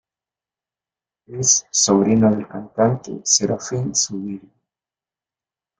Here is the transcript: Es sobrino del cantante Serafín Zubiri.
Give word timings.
Es 1.27 1.67
sobrino 1.69 2.27
del 2.31 2.47
cantante 2.47 3.21
Serafín 3.23 3.93
Zubiri. 3.95 4.51